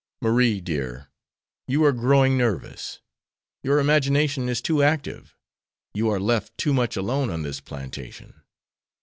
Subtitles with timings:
[0.19, 1.09] "Marie, dear,
[1.67, 3.01] you are growing nervous.
[3.61, 5.35] Your imagination is too active.
[5.93, 8.41] You are left too much alone on this plantation.